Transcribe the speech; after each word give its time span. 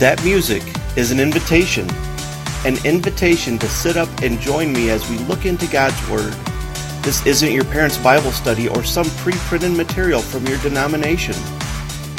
That 0.00 0.24
music 0.24 0.62
is 0.96 1.10
an 1.10 1.20
invitation, 1.20 1.86
an 2.64 2.82
invitation 2.86 3.58
to 3.58 3.68
sit 3.68 3.98
up 3.98 4.08
and 4.22 4.40
join 4.40 4.72
me 4.72 4.88
as 4.88 5.06
we 5.10 5.18
look 5.18 5.44
into 5.44 5.66
God's 5.66 6.08
Word. 6.08 6.32
This 7.02 7.26
isn't 7.26 7.52
your 7.52 7.66
parents' 7.66 7.98
Bible 7.98 8.30
study 8.30 8.66
or 8.66 8.82
some 8.82 9.10
pre 9.18 9.34
printed 9.34 9.72
material 9.72 10.22
from 10.22 10.46
your 10.46 10.56
denomination. 10.60 11.34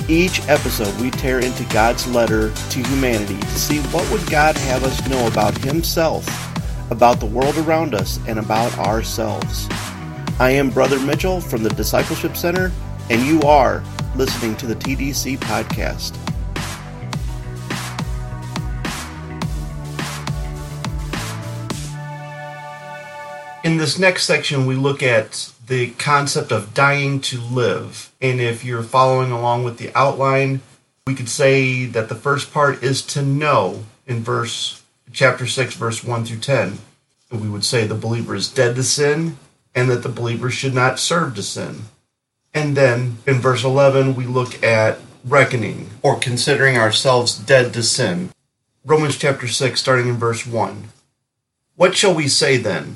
Each 0.08 0.48
episode, 0.48 0.96
we 1.02 1.10
tear 1.10 1.40
into 1.40 1.64
God's 1.74 2.06
letter 2.06 2.54
to 2.54 2.84
humanity 2.84 3.40
to 3.40 3.60
see 3.60 3.80
what 3.90 4.08
would 4.12 4.30
God 4.30 4.56
have 4.58 4.84
us 4.84 5.10
know 5.10 5.26
about 5.26 5.58
Himself, 5.58 6.24
about 6.92 7.20
the 7.20 7.26
world 7.26 7.58
around 7.58 7.96
us, 7.96 8.20
and 8.28 8.38
about 8.38 8.78
ourselves. 8.78 9.68
I 10.40 10.52
am 10.52 10.70
Brother 10.70 11.00
Mitchell 11.00 11.42
from 11.42 11.64
the 11.64 11.70
Discipleship 11.70 12.38
Center, 12.38 12.72
and 13.10 13.26
you 13.26 13.42
are 13.42 13.84
listening 14.16 14.56
to 14.58 14.68
the 14.68 14.76
TDC 14.76 15.40
podcast. 15.40 16.16
In 23.64 23.78
this 23.78 24.00
next 24.00 24.24
section, 24.24 24.66
we 24.66 24.74
look 24.74 25.04
at 25.04 25.52
the 25.68 25.92
concept 25.92 26.52
of 26.52 26.74
dying 26.74 27.22
to 27.22 27.40
live. 27.40 28.12
And 28.20 28.42
if 28.42 28.66
you're 28.66 28.82
following 28.82 29.32
along 29.32 29.64
with 29.64 29.78
the 29.78 29.96
outline, 29.96 30.62
we 31.06 31.14
could 31.14 31.30
say 31.30 31.86
that 31.86 32.10
the 32.10 32.16
first 32.16 32.52
part 32.52 32.82
is 32.82 33.04
to 33.04 33.22
know 33.22 33.84
in 34.08 34.24
verse 34.24 34.82
chapter 35.12 35.46
6 35.46 35.76
verse 35.76 36.04
1 36.04 36.26
through 36.26 36.40
10. 36.40 36.80
We 37.32 37.50
would 37.50 37.64
say 37.64 37.86
the 37.86 37.94
believer 37.94 38.34
is 38.34 38.50
dead 38.50 38.76
to 38.78 38.84
sin 38.84 39.38
and 39.76 39.92
that 39.92 40.02
the 40.02 40.10
believer 40.10 40.50
should 40.50 40.74
not 40.74 41.00
serve 41.00 41.36
to 41.36 41.44
sin. 41.44 41.84
And 42.56 42.76
then 42.76 43.18
in 43.28 43.36
verse 43.36 43.64
11 43.64 44.16
we 44.16 44.26
look 44.26 44.64
at 44.64 44.98
reckoning 45.24 45.92
or 46.02 46.18
considering 46.18 46.78
ourselves 46.78 47.38
dead 47.38 47.74
to 47.74 47.84
sin. 47.84 48.32
Romans 48.84 49.18
chapter 49.18 49.48
6 49.48 49.80
starting 49.80 50.08
in 50.08 50.16
verse 50.16 50.48
1. 50.48 50.90
What 51.76 51.96
shall 51.96 52.16
we 52.16 52.28
say 52.28 52.58
then? 52.58 52.96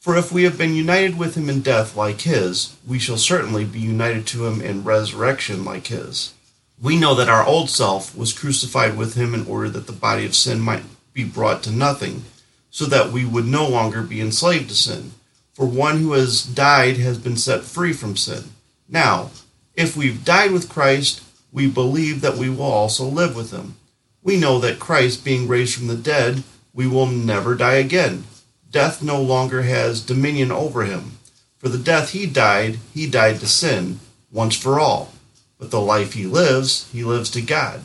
For 0.00 0.16
if 0.16 0.32
we 0.32 0.44
have 0.44 0.56
been 0.56 0.72
united 0.72 1.18
with 1.18 1.34
him 1.34 1.50
in 1.50 1.60
death 1.60 1.94
like 1.94 2.22
his, 2.22 2.74
we 2.86 2.98
shall 2.98 3.18
certainly 3.18 3.66
be 3.66 3.80
united 3.80 4.26
to 4.28 4.46
him 4.46 4.62
in 4.62 4.82
resurrection 4.82 5.62
like 5.62 5.88
his. 5.88 6.32
We 6.80 6.98
know 6.98 7.14
that 7.14 7.28
our 7.28 7.44
old 7.44 7.68
self 7.68 8.16
was 8.16 8.32
crucified 8.32 8.96
with 8.96 9.14
him 9.14 9.34
in 9.34 9.46
order 9.46 9.68
that 9.68 9.86
the 9.86 9.92
body 9.92 10.24
of 10.24 10.34
sin 10.34 10.58
might 10.58 10.84
be 11.12 11.24
brought 11.24 11.62
to 11.64 11.70
nothing, 11.70 12.24
so 12.70 12.86
that 12.86 13.12
we 13.12 13.26
would 13.26 13.44
no 13.44 13.68
longer 13.68 14.00
be 14.00 14.22
enslaved 14.22 14.70
to 14.70 14.74
sin. 14.74 15.12
For 15.52 15.66
one 15.66 15.98
who 15.98 16.12
has 16.12 16.44
died 16.44 16.96
has 16.96 17.18
been 17.18 17.36
set 17.36 17.64
free 17.64 17.92
from 17.92 18.16
sin. 18.16 18.44
Now, 18.88 19.30
if 19.74 19.98
we've 19.98 20.24
died 20.24 20.52
with 20.52 20.70
Christ, 20.70 21.22
we 21.52 21.66
believe 21.66 22.22
that 22.22 22.38
we 22.38 22.48
will 22.48 22.62
also 22.62 23.04
live 23.04 23.36
with 23.36 23.50
him. 23.50 23.76
We 24.22 24.38
know 24.38 24.58
that 24.60 24.80
Christ, 24.80 25.26
being 25.26 25.46
raised 25.46 25.76
from 25.76 25.88
the 25.88 25.94
dead, 25.94 26.42
we 26.72 26.86
will 26.86 27.06
never 27.06 27.54
die 27.54 27.74
again 27.74 28.24
death 28.70 29.02
no 29.02 29.20
longer 29.20 29.62
has 29.62 30.00
dominion 30.00 30.52
over 30.52 30.84
him. 30.84 31.18
For 31.58 31.68
the 31.68 31.78
death 31.78 32.10
he 32.10 32.26
died, 32.26 32.78
he 32.94 33.10
died 33.10 33.40
to 33.40 33.48
sin, 33.48 33.98
once 34.30 34.56
for 34.56 34.78
all. 34.78 35.12
But 35.58 35.70
the 35.70 35.80
life 35.80 36.12
he 36.12 36.24
lives, 36.24 36.88
he 36.92 37.02
lives 37.02 37.30
to 37.30 37.42
God. 37.42 37.80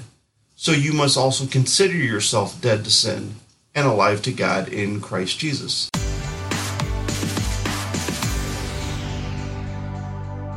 So 0.56 0.72
you 0.72 0.94
must 0.94 1.18
also 1.18 1.48
consider 1.48 1.96
yourself 1.96 2.62
dead 2.62 2.84
to 2.86 2.92
sin 2.92 3.36
and 3.74 3.88
alive 3.88 4.22
to 4.24 4.32
God 4.32 4.70
in 4.70 5.02
Christ 5.02 5.40
Jesus. 5.40 5.90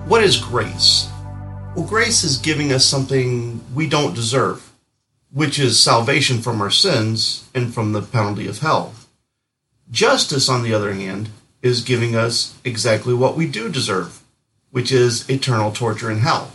What 0.06 0.22
is 0.22 0.36
grace? 0.36 1.08
Well, 1.74 1.86
grace 1.86 2.22
is 2.22 2.36
giving 2.36 2.72
us 2.72 2.84
something 2.84 3.60
we 3.74 3.88
don't 3.88 4.14
deserve, 4.14 4.72
which 5.32 5.58
is 5.58 5.80
salvation 5.80 6.40
from 6.40 6.60
our 6.60 6.70
sins 6.70 7.48
and 7.54 7.72
from 7.72 7.92
the 7.92 8.02
penalty 8.02 8.46
of 8.46 8.58
hell. 8.58 8.94
Justice, 9.90 10.48
on 10.48 10.62
the 10.62 10.74
other 10.74 10.92
hand, 10.92 11.30
is 11.62 11.80
giving 11.80 12.14
us 12.14 12.54
exactly 12.64 13.14
what 13.14 13.36
we 13.36 13.46
do 13.46 13.68
deserve, 13.68 14.22
which 14.70 14.92
is 14.92 15.28
eternal 15.28 15.72
torture 15.72 16.10
in 16.10 16.18
hell. 16.18 16.52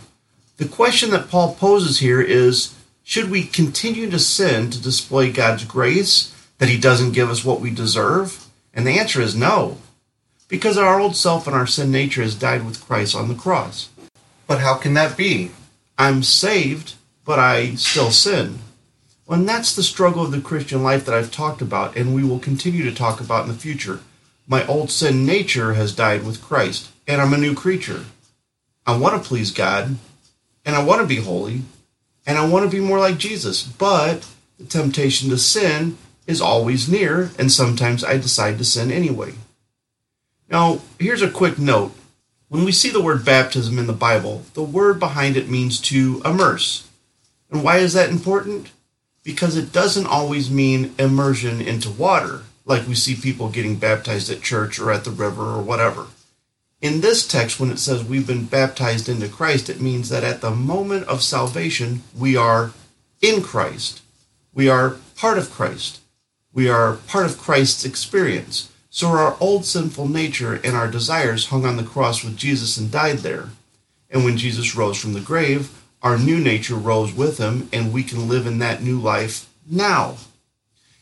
The 0.56 0.68
question 0.68 1.10
that 1.10 1.28
Paul 1.28 1.54
poses 1.54 1.98
here 1.98 2.20
is 2.20 2.74
should 3.02 3.30
we 3.30 3.44
continue 3.44 4.08
to 4.10 4.18
sin 4.18 4.70
to 4.70 4.82
display 4.82 5.30
God's 5.30 5.64
grace, 5.64 6.34
that 6.58 6.68
He 6.68 6.78
doesn't 6.78 7.12
give 7.12 7.28
us 7.28 7.44
what 7.44 7.60
we 7.60 7.70
deserve? 7.70 8.46
And 8.72 8.86
the 8.86 8.98
answer 8.98 9.20
is 9.20 9.36
no, 9.36 9.78
because 10.48 10.78
our 10.78 10.98
old 10.98 11.16
self 11.16 11.46
and 11.46 11.54
our 11.54 11.66
sin 11.66 11.90
nature 11.90 12.22
has 12.22 12.34
died 12.34 12.64
with 12.64 12.84
Christ 12.84 13.14
on 13.14 13.28
the 13.28 13.34
cross. 13.34 13.90
But 14.46 14.60
how 14.60 14.74
can 14.74 14.94
that 14.94 15.16
be? 15.16 15.50
I'm 15.98 16.22
saved, 16.22 16.94
but 17.24 17.38
I 17.38 17.74
still 17.74 18.10
sin. 18.10 18.60
And 19.28 19.48
that's 19.48 19.74
the 19.74 19.82
struggle 19.82 20.22
of 20.22 20.32
the 20.32 20.40
Christian 20.40 20.82
life 20.82 21.04
that 21.06 21.14
I've 21.14 21.32
talked 21.32 21.62
about, 21.62 21.96
and 21.96 22.14
we 22.14 22.24
will 22.24 22.38
continue 22.38 22.84
to 22.84 22.94
talk 22.94 23.20
about 23.20 23.46
in 23.46 23.52
the 23.52 23.58
future. 23.58 24.00
My 24.46 24.66
old 24.66 24.90
sin 24.90 25.24
nature 25.24 25.74
has 25.74 25.94
died 25.94 26.24
with 26.24 26.42
Christ, 26.42 26.90
and 27.08 27.22
I'm 27.22 27.32
a 27.32 27.38
new 27.38 27.54
creature. 27.54 28.04
I 28.86 28.96
want 28.96 29.20
to 29.20 29.26
please 29.26 29.50
God, 29.50 29.96
and 30.64 30.76
I 30.76 30.84
want 30.84 31.00
to 31.00 31.06
be 31.06 31.16
holy, 31.16 31.62
and 32.26 32.36
I 32.36 32.46
want 32.46 32.64
to 32.64 32.76
be 32.76 32.84
more 32.84 32.98
like 32.98 33.16
Jesus, 33.16 33.62
but 33.62 34.28
the 34.58 34.66
temptation 34.66 35.30
to 35.30 35.38
sin 35.38 35.96
is 36.26 36.40
always 36.40 36.88
near, 36.88 37.30
and 37.38 37.50
sometimes 37.50 38.04
I 38.04 38.18
decide 38.18 38.58
to 38.58 38.64
sin 38.64 38.90
anyway. 38.90 39.34
Now, 40.50 40.80
here's 40.98 41.22
a 41.22 41.30
quick 41.30 41.58
note. 41.58 41.94
When 42.48 42.64
we 42.64 42.72
see 42.72 42.90
the 42.90 43.02
word 43.02 43.24
baptism 43.24 43.78
in 43.78 43.86
the 43.86 43.94
Bible, 43.94 44.42
the 44.52 44.62
word 44.62 45.00
behind 45.00 45.36
it 45.36 45.48
means 45.48 45.80
to 45.82 46.20
immerse. 46.24 46.88
And 47.50 47.64
why 47.64 47.78
is 47.78 47.94
that 47.94 48.10
important? 48.10 48.70
Because 49.24 49.56
it 49.56 49.72
doesn't 49.72 50.06
always 50.06 50.50
mean 50.50 50.94
immersion 50.98 51.60
into 51.60 51.90
water, 51.90 52.42
like 52.66 52.86
we 52.86 52.94
see 52.94 53.16
people 53.16 53.48
getting 53.48 53.76
baptized 53.76 54.30
at 54.30 54.42
church 54.42 54.78
or 54.78 54.92
at 54.92 55.04
the 55.04 55.10
river 55.10 55.42
or 55.42 55.62
whatever. 55.62 56.06
In 56.80 57.00
this 57.00 57.26
text, 57.26 57.58
when 57.58 57.70
it 57.70 57.78
says 57.78 58.04
we've 58.04 58.26
been 58.26 58.44
baptized 58.44 59.08
into 59.08 59.26
Christ, 59.28 59.70
it 59.70 59.80
means 59.80 60.10
that 60.10 60.22
at 60.22 60.42
the 60.42 60.50
moment 60.50 61.08
of 61.08 61.22
salvation, 61.22 62.02
we 62.16 62.36
are 62.36 62.72
in 63.22 63.42
Christ. 63.42 64.02
We 64.52 64.68
are 64.68 64.96
part 65.16 65.38
of 65.38 65.50
Christ. 65.50 66.00
We 66.52 66.68
are 66.68 66.96
part 67.08 67.24
of 67.24 67.38
Christ's 67.38 67.86
experience. 67.86 68.70
So 68.90 69.08
our 69.08 69.36
old 69.40 69.64
sinful 69.64 70.08
nature 70.08 70.60
and 70.62 70.76
our 70.76 70.88
desires 70.88 71.46
hung 71.46 71.64
on 71.64 71.78
the 71.78 71.82
cross 71.82 72.22
with 72.22 72.36
Jesus 72.36 72.76
and 72.76 72.90
died 72.90 73.18
there. 73.18 73.48
And 74.10 74.24
when 74.24 74.36
Jesus 74.36 74.76
rose 74.76 75.00
from 75.00 75.14
the 75.14 75.20
grave, 75.20 75.70
our 76.04 76.18
new 76.18 76.38
nature 76.38 76.74
rose 76.74 77.14
with 77.14 77.38
him, 77.38 77.68
and 77.72 77.92
we 77.92 78.02
can 78.02 78.28
live 78.28 78.46
in 78.46 78.58
that 78.58 78.82
new 78.82 79.00
life 79.00 79.48
now. 79.68 80.16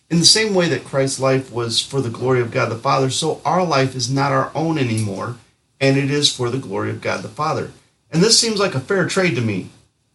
In 0.08 0.20
the 0.20 0.24
same 0.24 0.54
way 0.54 0.68
that 0.68 0.84
Christ's 0.84 1.18
life 1.18 1.50
was 1.50 1.80
for 1.80 2.00
the 2.00 2.08
glory 2.08 2.40
of 2.40 2.52
God 2.52 2.70
the 2.70 2.76
Father, 2.76 3.10
so 3.10 3.42
our 3.44 3.66
life 3.66 3.96
is 3.96 4.08
not 4.08 4.30
our 4.30 4.52
own 4.54 4.78
anymore, 4.78 5.38
and 5.80 5.96
it 5.96 6.08
is 6.08 6.32
for 6.32 6.48
the 6.48 6.58
glory 6.58 6.90
of 6.90 7.00
God 7.00 7.22
the 7.22 7.28
Father. 7.28 7.72
And 8.12 8.22
this 8.22 8.38
seems 8.38 8.60
like 8.60 8.76
a 8.76 8.80
fair 8.80 9.08
trade 9.08 9.34
to 9.34 9.40
me. 9.40 9.70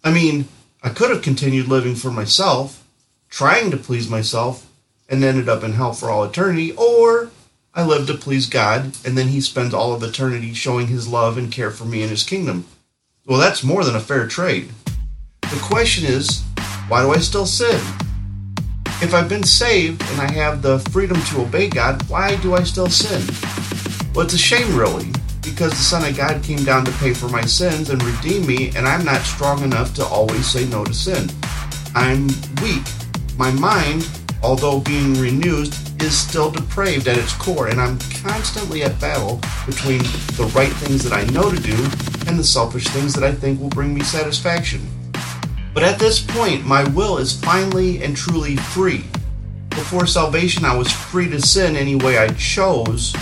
I 0.05 0.13
mean, 0.13 0.47
I 0.81 0.89
could 0.89 1.09
have 1.09 1.21
continued 1.21 1.67
living 1.67 1.95
for 1.95 2.09
myself, 2.11 2.87
trying 3.29 3.71
to 3.71 3.77
please 3.77 4.09
myself, 4.09 4.71
and 5.09 5.21
ended 5.21 5.49
up 5.49 5.63
in 5.63 5.73
hell 5.73 5.91
for 5.91 6.09
all 6.09 6.23
eternity, 6.23 6.71
or 6.77 7.31
I 7.73 7.83
live 7.83 8.07
to 8.07 8.13
please 8.13 8.47
God, 8.47 8.95
and 9.05 9.17
then 9.17 9.27
He 9.27 9.41
spends 9.41 9.73
all 9.73 9.93
of 9.93 10.01
eternity 10.01 10.53
showing 10.53 10.87
His 10.87 11.09
love 11.09 11.37
and 11.37 11.51
care 11.51 11.71
for 11.71 11.83
me 11.83 12.03
in 12.03 12.09
His 12.09 12.23
kingdom. 12.23 12.67
Well, 13.27 13.39
that's 13.39 13.61
more 13.61 13.83
than 13.83 13.97
a 13.97 13.99
fair 13.99 14.25
trade. 14.25 14.69
The 15.41 15.59
question 15.61 16.05
is, 16.05 16.43
why 16.87 17.01
do 17.01 17.11
I 17.11 17.17
still 17.17 17.45
sin? 17.45 17.75
If 19.01 19.13
I've 19.13 19.27
been 19.27 19.43
saved 19.43 20.01
and 20.01 20.21
I 20.21 20.31
have 20.31 20.61
the 20.61 20.79
freedom 20.91 21.21
to 21.21 21.41
obey 21.41 21.67
God, 21.67 22.09
why 22.09 22.37
do 22.37 22.55
I 22.55 22.63
still 22.63 22.87
sin? 22.87 23.21
Well, 24.15 24.23
it's 24.23 24.33
a 24.33 24.37
shame, 24.37 24.73
really, 24.77 25.11
because 25.41 25.71
the 25.71 25.75
Son 25.75 26.09
of 26.09 26.15
God 26.15 26.41
came 26.41 26.63
down 26.63 26.85
to 26.85 26.91
pay 26.93 27.13
for 27.13 27.27
my 27.27 27.41
sins 27.41 27.89
and 27.89 28.01
redeem 28.01 28.47
me, 28.47 28.69
and 28.77 28.87
I'm 28.87 29.03
not 29.03 29.23
strong 29.23 29.61
enough 29.61 29.93
to 29.95 30.05
always 30.05 30.49
say 30.49 30.65
no 30.69 30.85
to 30.85 30.93
sin. 30.93 31.29
I'm 31.95 32.27
weak. 32.61 32.87
My 33.37 33.51
mind, 33.51 34.07
although 34.41 34.79
being 34.79 35.15
renewed, 35.15 35.75
is 36.01 36.17
still 36.17 36.49
depraved 36.49 37.09
at 37.09 37.17
its 37.17 37.33
core, 37.33 37.67
and 37.67 37.81
I'm 37.81 37.99
constantly 38.23 38.83
at 38.83 38.97
battle 39.01 39.41
between 39.65 39.99
the 40.37 40.49
right 40.55 40.71
things 40.71 41.03
that 41.03 41.11
I 41.11 41.25
know 41.33 41.51
to 41.51 41.59
do 41.59 41.75
and 42.27 42.37
the 42.37 42.43
selfish 42.43 42.85
things 42.87 43.13
that 43.13 43.23
I 43.23 43.31
think 43.31 43.59
will 43.59 43.69
bring 43.69 43.93
me 43.93 44.01
satisfaction. 44.03 44.81
But 45.73 45.83
at 45.83 45.99
this 45.99 46.19
point, 46.19 46.65
my 46.65 46.83
will 46.89 47.17
is 47.17 47.39
finally 47.39 48.03
and 48.03 48.15
truly 48.15 48.55
free. 48.55 49.05
Before 49.69 50.07
salvation, 50.07 50.65
I 50.65 50.75
was 50.75 50.91
free 50.91 51.29
to 51.29 51.41
sin 51.41 51.75
any 51.75 51.95
way 51.95 52.17
I 52.17 52.29
chose, 52.29 53.15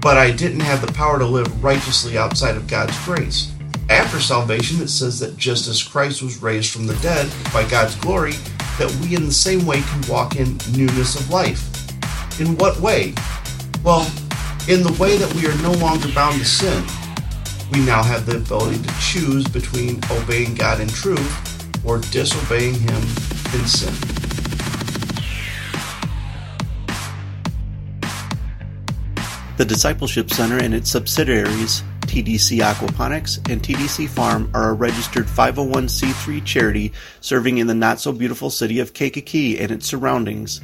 but 0.00 0.16
I 0.16 0.30
didn't 0.30 0.60
have 0.60 0.80
the 0.80 0.92
power 0.92 1.18
to 1.18 1.26
live 1.26 1.62
righteously 1.62 2.16
outside 2.16 2.56
of 2.56 2.66
God's 2.66 2.98
grace. 3.04 3.52
After 3.90 4.20
salvation, 4.20 4.82
it 4.82 4.88
says 4.88 5.18
that 5.20 5.36
just 5.36 5.68
as 5.68 5.82
Christ 5.82 6.22
was 6.22 6.42
raised 6.42 6.72
from 6.72 6.86
the 6.86 6.96
dead 6.96 7.30
by 7.52 7.68
God's 7.68 7.94
glory, 7.96 8.32
that 8.78 8.94
we 9.02 9.16
in 9.16 9.26
the 9.26 9.32
same 9.32 9.66
way 9.66 9.82
can 9.82 10.08
walk 10.08 10.36
in 10.36 10.58
newness 10.72 11.18
of 11.18 11.30
life. 11.30 11.68
In 12.40 12.56
what 12.56 12.80
way? 12.80 13.14
Well, 13.82 14.10
in 14.68 14.82
the 14.82 14.96
way 14.98 15.16
that 15.16 15.32
we 15.34 15.46
are 15.46 15.62
no 15.62 15.72
longer 15.72 16.08
bound 16.14 16.38
to 16.38 16.44
sin. 16.44 16.84
We 17.72 17.80
now 17.84 18.02
have 18.02 18.24
the 18.24 18.36
ability 18.38 18.82
to 18.82 18.94
choose 19.00 19.46
between 19.46 20.00
obeying 20.10 20.54
God 20.54 20.80
in 20.80 20.88
truth 20.88 21.84
or 21.84 21.98
disobeying 21.98 22.74
Him 22.74 23.02
in 23.54 23.66
sin. 23.66 23.94
The 29.58 29.64
Discipleship 29.64 30.30
Center 30.30 30.56
and 30.56 30.72
its 30.72 30.90
subsidiaries, 30.90 31.82
TDC 32.02 32.60
Aquaponics 32.60 33.36
and 33.50 33.62
TDC 33.62 34.08
Farm, 34.08 34.50
are 34.54 34.70
a 34.70 34.72
registered 34.72 35.26
501c3 35.26 36.44
charity 36.44 36.92
serving 37.20 37.58
in 37.58 37.66
the 37.66 37.74
not 37.74 38.00
so 38.00 38.12
beautiful 38.12 38.50
city 38.50 38.78
of 38.78 38.94
Kankakee 38.94 39.58
and 39.58 39.70
its 39.70 39.86
surroundings. 39.86 40.62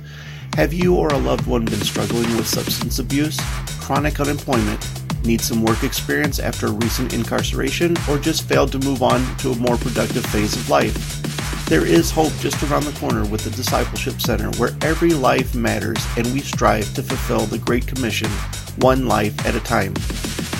Have 0.54 0.72
you 0.72 0.94
or 0.94 1.08
a 1.08 1.18
loved 1.18 1.46
one 1.46 1.64
been 1.64 1.80
struggling 1.80 2.36
with 2.36 2.46
substance 2.46 2.98
abuse, 2.98 3.38
chronic 3.80 4.20
unemployment, 4.20 5.03
need 5.24 5.40
some 5.40 5.62
work 5.62 5.82
experience 5.82 6.38
after 6.38 6.66
a 6.66 6.72
recent 6.72 7.14
incarceration, 7.14 7.96
or 8.08 8.18
just 8.18 8.48
failed 8.48 8.72
to 8.72 8.78
move 8.78 9.02
on 9.02 9.36
to 9.38 9.52
a 9.52 9.56
more 9.56 9.76
productive 9.76 10.24
phase 10.26 10.54
of 10.54 10.68
life? 10.68 11.22
There 11.66 11.86
is 11.86 12.10
hope 12.10 12.32
just 12.40 12.62
around 12.62 12.84
the 12.84 12.98
corner 12.98 13.24
with 13.24 13.44
the 13.44 13.50
Discipleship 13.50 14.20
Center, 14.20 14.50
where 14.58 14.76
every 14.82 15.10
life 15.10 15.54
matters 15.54 16.04
and 16.16 16.26
we 16.32 16.40
strive 16.40 16.92
to 16.94 17.02
fulfill 17.02 17.46
the 17.46 17.58
Great 17.58 17.86
Commission 17.86 18.30
one 18.78 19.06
life 19.06 19.46
at 19.46 19.54
a 19.54 19.60
time. 19.60 19.94